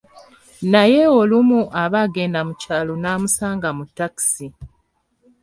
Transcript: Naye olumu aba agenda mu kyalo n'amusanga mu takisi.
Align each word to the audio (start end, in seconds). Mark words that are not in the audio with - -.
Naye 0.71 1.01
olumu 1.19 1.59
aba 1.83 1.99
agenda 2.07 2.39
mu 2.47 2.53
kyalo 2.61 2.93
n'amusanga 3.01 3.67
mu 3.77 3.85
takisi. 3.97 4.47